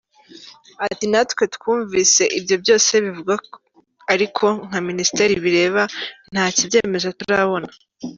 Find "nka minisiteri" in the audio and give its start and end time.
4.67-5.33